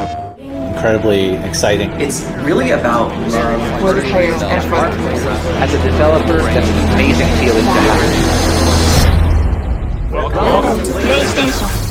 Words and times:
Incredibly 0.00 1.36
exciting. 1.36 1.90
It's 2.00 2.22
really 2.42 2.70
about 2.70 3.10
love. 3.28 3.80
For 3.80 3.92
the 3.92 4.00
players 4.08 4.40
and 4.40 4.62
for 4.62 4.80
the 4.80 4.96
players. 4.96 5.26
As 5.60 5.74
a 5.74 5.82
developer, 5.82 6.38
that's 6.38 6.68
an 6.68 6.92
amazing 6.94 7.28
feeling 7.36 7.64
to 7.64 7.70
have. 7.70 8.00
Welcome 10.10 10.84
to 10.84 10.92
PlayStation. 10.92 11.90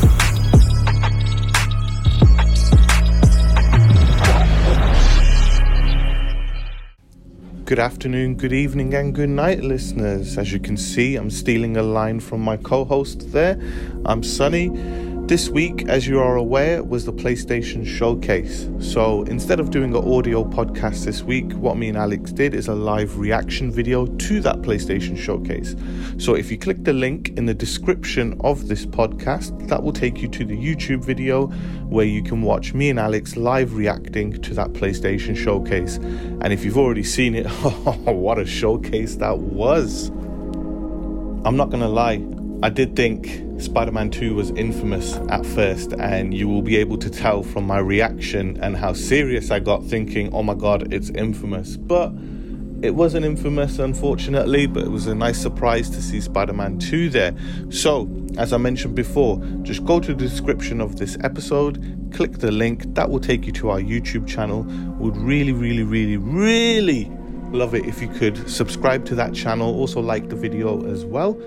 Good 7.66 7.78
afternoon, 7.78 8.34
good 8.38 8.54
evening, 8.54 8.96
and 8.96 9.14
good 9.14 9.30
night, 9.30 9.62
listeners. 9.64 10.40
As 10.40 10.52
you 10.52 10.60
can 10.60 10.76
see, 10.76 11.16
I'm 11.16 11.30
stealing 11.30 11.78
a 11.78 11.84
line 11.84 12.20
from 12.20 12.42
my 12.42 12.58
co 12.58 12.84
host 12.86 13.32
there. 13.32 13.62
I'm 14.06 14.24
Sunny. 14.24 14.70
This 15.30 15.48
week, 15.48 15.88
as 15.88 16.08
you 16.08 16.20
are 16.20 16.38
aware, 16.38 16.84
was 16.84 17.06
the 17.06 17.14
PlayStation 17.14 17.86
Showcase. 17.86 18.68
So 18.80 19.22
instead 19.26 19.60
of 19.60 19.70
doing 19.70 19.96
an 19.96 20.12
audio 20.12 20.44
podcast 20.44 21.06
this 21.06 21.22
week, 21.22 21.54
what 21.54 21.78
me 21.78 21.90
and 21.90 21.98
Alex 22.00 22.32
did 22.32 22.56
is 22.56 22.68
a 22.68 22.74
live 22.74 23.16
reaction 23.20 23.72
video 23.72 24.08
to 24.08 24.42
that 24.42 24.64
PlayStation 24.64 25.16
Showcase. 25.16 25.76
So 26.18 26.34
if 26.34 26.50
you 26.50 26.58
click 26.58 26.84
the 26.84 26.94
link 26.94 27.38
in 27.38 27.46
the 27.46 27.54
description 27.54 28.42
of 28.44 28.70
this 28.70 28.88
podcast, 28.88 29.68
that 29.68 29.84
will 29.84 29.94
take 29.94 30.20
you 30.20 30.30
to 30.30 30.44
the 30.44 30.58
YouTube 30.58 31.06
video 31.06 31.46
where 31.90 32.08
you 32.08 32.24
can 32.24 32.42
watch 32.42 32.74
me 32.74 32.90
and 32.90 32.98
Alex 32.98 33.38
live 33.38 33.76
reacting 33.76 34.42
to 34.42 34.56
that 34.56 34.74
PlayStation 34.74 35.38
Showcase. 35.38 35.98
And 35.98 36.52
if 36.52 36.66
you've 36.66 36.80
already 36.80 37.04
seen 37.04 37.36
it, 37.36 37.48
what 38.06 38.40
a 38.40 38.48
showcase 38.48 39.18
that 39.18 39.38
was! 39.38 40.10
I'm 41.46 41.56
not 41.56 41.70
gonna 41.70 41.88
lie, 41.88 42.16
I 42.62 42.68
did 42.68 42.94
think 42.94 43.62
Spider 43.62 43.94
Man 43.94 44.10
2 44.10 44.36
was 44.36 44.50
infamous 44.52 45.16
at 45.30 45.46
first, 45.46 45.94
and 45.94 46.34
you 46.34 46.50
will 46.50 46.62
be 46.62 46.76
able 46.76 46.98
to 46.98 47.10
tell 47.10 47.42
from 47.42 47.66
my 47.66 47.80
reaction 47.80 48.60
and 48.62 48.76
how 48.76 48.92
serious 48.92 49.50
I 49.50 49.60
got 49.60 49.86
thinking, 49.86 50.34
oh 50.34 50.44
my 50.44 50.56
god, 50.56 50.94
it's 50.94 51.10
infamous. 51.12 51.78
But 51.78 52.12
it 52.82 52.96
wasn't 52.96 53.26
infamous, 53.26 53.80
unfortunately, 53.80 54.68
but 54.68 54.84
it 54.84 54.92
was 54.92 55.08
a 55.08 55.16
nice 55.16 55.40
surprise 55.42 55.90
to 55.92 56.02
see 56.02 56.20
Spider 56.20 56.52
Man 56.52 56.78
2 56.80 57.10
there. 57.10 57.34
So, 57.70 58.10
as 58.38 58.52
I 58.52 58.58
mentioned 58.58 58.94
before, 58.94 59.38
just 59.62 59.86
go 59.86 60.02
to 60.02 60.14
the 60.14 60.22
description 60.28 60.82
of 60.82 60.98
this 60.98 61.18
episode, 61.24 62.12
click 62.14 62.40
the 62.40 62.52
link, 62.52 62.94
that 62.94 63.10
will 63.10 63.22
take 63.22 63.46
you 63.46 63.54
to 63.54 63.70
our 63.70 63.80
YouTube 63.80 64.28
channel. 64.28 64.64
Would 65.00 65.16
really, 65.16 65.54
really, 65.54 65.84
really, 65.84 66.18
really 66.18 67.10
love 67.52 67.74
it 67.74 67.86
if 67.86 68.02
you 68.02 68.10
could 68.10 68.50
subscribe 68.50 69.06
to 69.06 69.16
that 69.16 69.34
channel, 69.34 69.74
also 69.76 70.02
like 70.02 70.28
the 70.28 70.36
video 70.36 70.86
as 70.92 71.06
well 71.06 71.40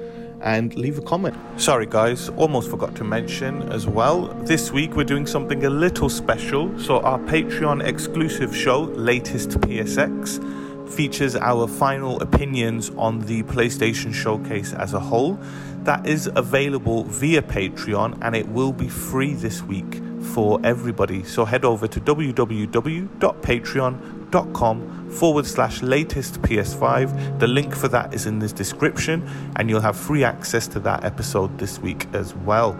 and 0.43 0.75
leave 0.75 0.99
a 0.99 1.03
comment. 1.03 1.37
Sorry, 1.57 1.87
guys, 1.87 2.29
almost 2.31 2.69
forgot 2.69 2.95
to 2.97 3.05
mention 3.05 3.63
as 3.73 3.87
well. 3.87 4.27
This 4.45 4.71
week 4.73 4.97
we're 4.97 5.05
doing 5.05 5.27
something 5.27 5.65
a 5.65 5.71
little 5.71 6.09
special. 6.09 6.79
So, 6.79 7.01
our 7.01 7.19
Patreon 7.21 7.85
exclusive 7.87 8.55
show, 8.55 8.83
Latest 8.83 9.51
PSX, 9.61 10.91
features 10.91 11.37
our 11.37 11.67
final 11.67 12.21
opinions 12.21 12.91
on 12.97 13.21
the 13.21 13.43
PlayStation 13.45 14.13
Showcase 14.13 14.75
as 14.75 14.93
a 14.93 15.01
whole. 15.01 15.39
That 15.85 16.07
is 16.07 16.31
available 16.35 17.05
via 17.05 17.43
Patreon 17.43 18.19
and 18.23 18.37
it 18.37 18.49
will 18.49 18.73
be 18.73 18.89
free 18.89 19.35
this 19.35 19.63
week 19.63 20.02
for 20.23 20.61
everybody. 20.65 21.23
So, 21.25 21.45
head 21.45 21.65
over 21.65 21.87
to 21.87 22.01
www.patreon.com 22.01 24.23
com 24.53 25.11
forward 25.11 25.47
slash 25.47 25.83
latest 25.83 26.41
PS5. 26.43 27.39
The 27.39 27.47
link 27.47 27.75
for 27.75 27.89
that 27.89 28.15
is 28.15 28.27
in 28.27 28.39
this 28.39 28.53
description, 28.53 29.29
and 29.57 29.69
you'll 29.69 29.83
have 29.83 29.97
free 29.97 30.25
access 30.25 30.67
to 30.69 30.81
that 30.81 31.05
episode 31.05 31.59
this 31.59 31.79
week 31.79 32.07
as 32.15 32.35
well. 32.35 32.77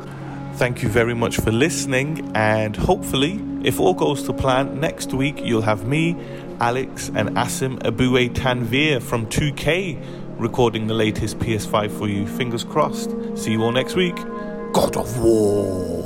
Thank 0.55 0.83
you 0.83 0.89
very 0.89 1.15
much 1.15 1.37
for 1.37 1.53
listening, 1.53 2.31
and 2.35 2.77
hopefully, 2.77 3.41
if 3.63 3.81
all 3.81 3.95
goes 3.95 4.23
to 4.25 4.33
plan, 4.33 4.81
next 4.81 5.13
week 5.13 5.41
you'll 5.43 5.63
have 5.63 5.87
me, 5.87 6.17
Alex, 6.61 7.11
and 7.15 7.31
Asim 7.31 7.79
Abue 7.85 8.31
Tanvir 8.31 9.03
from 9.03 9.27
2K 9.27 10.39
recording 10.39 10.87
the 10.87 10.95
latest 10.95 11.39
PS5 11.39 11.91
for 11.91 12.09
you. 12.09 12.27
Fingers 12.27 12.65
crossed. 12.65 13.15
See 13.37 13.53
you 13.53 13.63
all 13.63 13.73
next 13.73 13.95
week. 13.95 14.17
God 14.73 14.97
of 14.97 15.23
War. 15.23 16.02